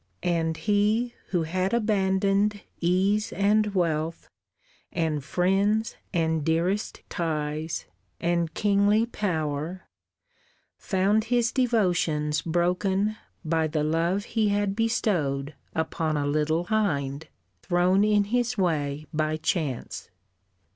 [0.23, 4.27] And he who had abandoned ease and wealth,
[4.91, 7.85] And friends and dearest ties,
[8.19, 9.83] and kingly power,
[10.79, 17.27] Found his devotions broken by the love He had bestowed upon a little hind
[17.61, 20.09] Thrown in his way by chance.